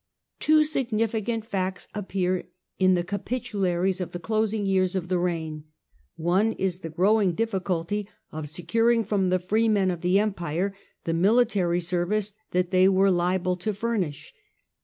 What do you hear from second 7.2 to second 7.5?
Feudalism